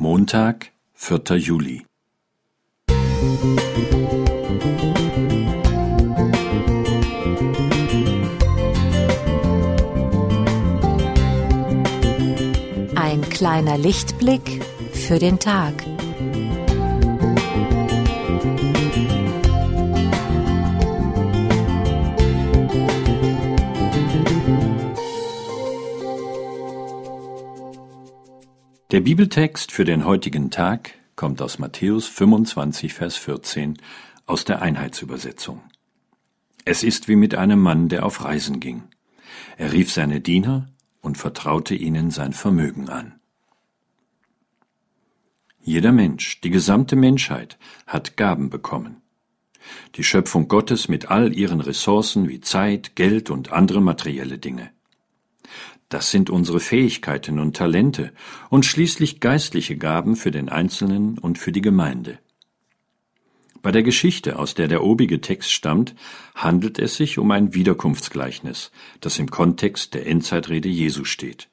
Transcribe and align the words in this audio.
Montag, 0.00 0.70
4. 0.94 1.38
Juli. 1.38 1.84
Ein 12.94 13.28
kleiner 13.28 13.76
Lichtblick 13.76 14.64
für 14.92 15.18
den 15.18 15.40
Tag. 15.40 15.74
Der 28.90 29.00
Bibeltext 29.00 29.70
für 29.70 29.84
den 29.84 30.06
heutigen 30.06 30.50
Tag 30.50 30.94
kommt 31.14 31.42
aus 31.42 31.58
Matthäus 31.58 32.06
25, 32.06 32.94
Vers 32.94 33.18
14 33.18 33.76
aus 34.24 34.46
der 34.46 34.62
Einheitsübersetzung. 34.62 35.60
Es 36.64 36.82
ist 36.82 37.06
wie 37.06 37.16
mit 37.16 37.34
einem 37.34 37.60
Mann, 37.60 37.90
der 37.90 38.06
auf 38.06 38.24
Reisen 38.24 38.60
ging. 38.60 38.84
Er 39.58 39.74
rief 39.74 39.92
seine 39.92 40.22
Diener 40.22 40.70
und 41.02 41.18
vertraute 41.18 41.74
ihnen 41.74 42.10
sein 42.10 42.32
Vermögen 42.32 42.88
an. 42.88 43.20
Jeder 45.60 45.92
Mensch, 45.92 46.40
die 46.40 46.50
gesamte 46.50 46.96
Menschheit, 46.96 47.58
hat 47.86 48.16
Gaben 48.16 48.48
bekommen. 48.48 49.02
Die 49.96 50.04
Schöpfung 50.04 50.48
Gottes 50.48 50.88
mit 50.88 51.10
all 51.10 51.36
ihren 51.36 51.60
Ressourcen 51.60 52.26
wie 52.26 52.40
Zeit, 52.40 52.96
Geld 52.96 53.28
und 53.28 53.52
andere 53.52 53.82
materielle 53.82 54.38
Dinge. 54.38 54.70
Das 55.88 56.10
sind 56.10 56.28
unsere 56.28 56.60
Fähigkeiten 56.60 57.38
und 57.38 57.56
Talente 57.56 58.12
und 58.50 58.66
schließlich 58.66 59.20
geistliche 59.20 59.76
Gaben 59.76 60.16
für 60.16 60.30
den 60.30 60.48
Einzelnen 60.48 61.18
und 61.18 61.38
für 61.38 61.52
die 61.52 61.62
Gemeinde. 61.62 62.18
Bei 63.62 63.72
der 63.72 63.82
Geschichte, 63.82 64.38
aus 64.38 64.54
der 64.54 64.68
der 64.68 64.84
obige 64.84 65.20
Text 65.20 65.50
stammt, 65.50 65.94
handelt 66.34 66.78
es 66.78 66.96
sich 66.96 67.18
um 67.18 67.30
ein 67.30 67.54
Wiederkunftsgleichnis, 67.54 68.70
das 69.00 69.18
im 69.18 69.30
Kontext 69.30 69.94
der 69.94 70.06
Endzeitrede 70.06 70.68
Jesu 70.68 71.04
steht. 71.04 71.48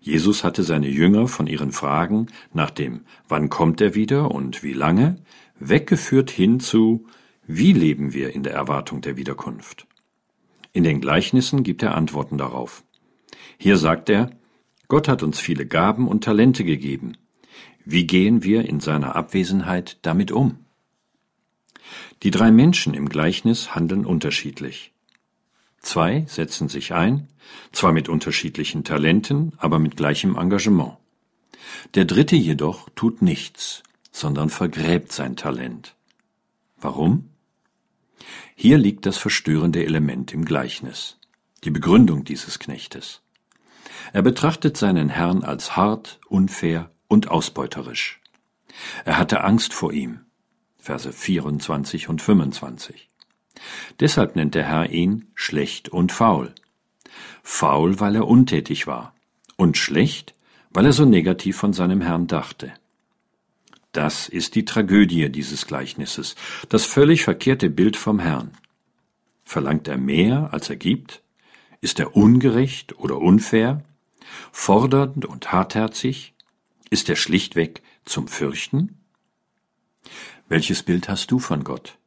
Jesus 0.00 0.44
hatte 0.44 0.62
seine 0.62 0.88
Jünger 0.88 1.28
von 1.28 1.46
ihren 1.46 1.72
Fragen 1.72 2.26
nach 2.52 2.70
dem 2.70 3.04
Wann 3.28 3.48
kommt 3.48 3.80
er 3.80 3.94
wieder 3.94 4.32
und 4.32 4.62
wie 4.62 4.72
lange 4.72 5.16
weggeführt 5.58 6.30
hin 6.30 6.60
zu 6.60 7.06
Wie 7.46 7.72
leben 7.72 8.12
wir 8.12 8.34
in 8.34 8.42
der 8.42 8.52
Erwartung 8.52 9.00
der 9.00 9.16
Wiederkunft? 9.16 9.86
In 10.72 10.84
den 10.84 11.00
Gleichnissen 11.00 11.62
gibt 11.62 11.82
er 11.82 11.94
Antworten 11.94 12.38
darauf. 12.38 12.84
Hier 13.58 13.76
sagt 13.76 14.08
er, 14.08 14.30
Gott 14.88 15.08
hat 15.08 15.22
uns 15.22 15.38
viele 15.38 15.66
Gaben 15.66 16.08
und 16.08 16.24
Talente 16.24 16.64
gegeben. 16.64 17.16
Wie 17.84 18.06
gehen 18.06 18.42
wir 18.42 18.68
in 18.68 18.80
seiner 18.80 19.16
Abwesenheit 19.16 19.98
damit 20.02 20.30
um? 20.30 20.64
Die 22.22 22.30
drei 22.30 22.50
Menschen 22.50 22.94
im 22.94 23.08
Gleichnis 23.08 23.74
handeln 23.74 24.04
unterschiedlich. 24.04 24.92
Zwei 25.80 26.24
setzen 26.26 26.68
sich 26.68 26.92
ein, 26.92 27.28
zwar 27.72 27.92
mit 27.92 28.08
unterschiedlichen 28.08 28.84
Talenten, 28.84 29.52
aber 29.58 29.78
mit 29.78 29.96
gleichem 29.96 30.36
Engagement. 30.36 30.96
Der 31.94 32.04
dritte 32.04 32.36
jedoch 32.36 32.88
tut 32.94 33.22
nichts, 33.22 33.82
sondern 34.10 34.50
vergräbt 34.50 35.12
sein 35.12 35.36
Talent. 35.36 35.94
Warum? 36.80 37.30
Hier 38.54 38.78
liegt 38.78 39.06
das 39.06 39.16
verstörende 39.16 39.84
Element 39.84 40.32
im 40.32 40.44
Gleichnis, 40.44 41.18
die 41.64 41.70
Begründung 41.70 42.24
dieses 42.24 42.58
Knechtes. 42.58 43.22
Er 44.12 44.22
betrachtet 44.22 44.76
seinen 44.76 45.08
Herrn 45.08 45.42
als 45.42 45.76
hart, 45.76 46.20
unfair 46.28 46.90
und 47.08 47.28
ausbeuterisch. 47.28 48.20
Er 49.04 49.18
hatte 49.18 49.44
Angst 49.44 49.74
vor 49.74 49.92
ihm. 49.92 50.20
Verse 50.78 51.12
24 51.12 52.08
und 52.08 52.22
25. 52.22 53.08
Deshalb 54.00 54.36
nennt 54.36 54.54
der 54.54 54.64
Herr 54.64 54.90
ihn 54.90 55.30
schlecht 55.34 55.88
und 55.88 56.12
faul. 56.12 56.54
Faul, 57.42 57.98
weil 58.00 58.14
er 58.14 58.28
untätig 58.28 58.86
war. 58.86 59.14
Und 59.56 59.76
schlecht, 59.76 60.34
weil 60.70 60.86
er 60.86 60.92
so 60.92 61.04
negativ 61.04 61.56
von 61.56 61.72
seinem 61.72 62.00
Herrn 62.00 62.26
dachte. 62.26 62.72
Das 63.92 64.28
ist 64.28 64.54
die 64.54 64.64
Tragödie 64.64 65.28
dieses 65.30 65.66
Gleichnisses, 65.66 66.36
das 66.68 66.84
völlig 66.84 67.24
verkehrte 67.24 67.70
Bild 67.70 67.96
vom 67.96 68.20
Herrn. 68.20 68.52
Verlangt 69.44 69.88
er 69.88 69.96
mehr, 69.96 70.50
als 70.52 70.68
er 70.68 70.76
gibt? 70.76 71.22
Ist 71.80 72.00
er 72.00 72.16
ungerecht 72.16 72.98
oder 72.98 73.18
unfair? 73.18 73.84
Fordernd 74.52 75.24
und 75.24 75.52
hartherzig? 75.52 76.34
Ist 76.90 77.08
er 77.08 77.16
schlichtweg 77.16 77.82
zum 78.04 78.28
Fürchten? 78.28 78.98
Welches 80.48 80.82
Bild 80.82 81.08
hast 81.08 81.30
du 81.30 81.38
von 81.38 81.62
Gott? 81.62 81.98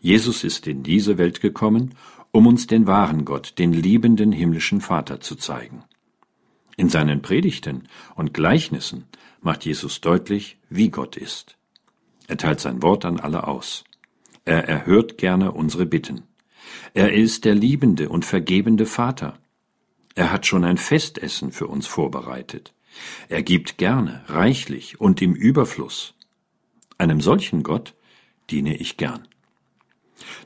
Jesus 0.00 0.44
ist 0.44 0.66
in 0.66 0.82
diese 0.82 1.16
Welt 1.16 1.40
gekommen, 1.40 1.94
um 2.30 2.46
uns 2.46 2.66
den 2.66 2.86
wahren 2.86 3.24
Gott, 3.24 3.58
den 3.58 3.72
liebenden 3.72 4.32
himmlischen 4.32 4.80
Vater 4.80 5.20
zu 5.20 5.34
zeigen. 5.34 5.84
In 6.76 6.88
seinen 6.88 7.22
Predigten 7.22 7.88
und 8.14 8.34
Gleichnissen 8.34 9.04
macht 9.40 9.64
Jesus 9.64 10.00
deutlich, 10.00 10.58
wie 10.68 10.90
Gott 10.90 11.16
ist. 11.16 11.56
Er 12.26 12.36
teilt 12.36 12.60
sein 12.60 12.82
Wort 12.82 13.04
an 13.04 13.20
alle 13.20 13.46
aus. 13.46 13.84
Er 14.44 14.68
erhört 14.68 15.16
gerne 15.16 15.52
unsere 15.52 15.86
Bitten. 15.86 16.24
Er 16.92 17.12
ist 17.12 17.44
der 17.44 17.54
liebende 17.54 18.08
und 18.08 18.24
vergebende 18.24 18.86
Vater. 18.86 19.38
Er 20.14 20.30
hat 20.30 20.46
schon 20.46 20.64
ein 20.64 20.78
Festessen 20.78 21.52
für 21.52 21.66
uns 21.66 21.86
vorbereitet. 21.86 22.72
Er 23.28 23.42
gibt 23.42 23.78
gerne, 23.78 24.22
reichlich 24.28 25.00
und 25.00 25.20
im 25.20 25.34
Überfluss. 25.34 26.14
Einem 26.98 27.20
solchen 27.20 27.62
Gott 27.62 27.94
diene 28.50 28.76
ich 28.76 28.96
gern. 28.96 29.26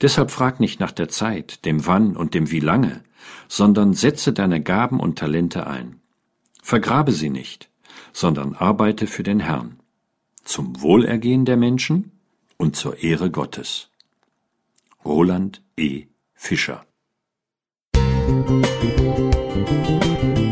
Deshalb 0.00 0.30
frag 0.30 0.60
nicht 0.60 0.80
nach 0.80 0.92
der 0.92 1.08
Zeit, 1.08 1.64
dem 1.64 1.86
Wann 1.86 2.16
und 2.16 2.34
dem 2.34 2.50
Wie 2.50 2.60
lange, 2.60 3.02
sondern 3.48 3.94
setze 3.94 4.32
deine 4.32 4.62
Gaben 4.62 5.00
und 5.00 5.18
Talente 5.18 5.66
ein. 5.66 6.00
Vergrabe 6.62 7.12
sie 7.12 7.30
nicht, 7.30 7.70
sondern 8.12 8.54
arbeite 8.54 9.06
für 9.06 9.22
den 9.22 9.40
Herrn, 9.40 9.80
zum 10.44 10.80
Wohlergehen 10.82 11.44
der 11.44 11.56
Menschen 11.56 12.12
und 12.56 12.76
zur 12.76 13.02
Ehre 13.02 13.30
Gottes. 13.30 13.90
Roland 15.04 15.62
E. 15.76 16.06
Fischer 16.34 16.86
Musik 17.96 20.43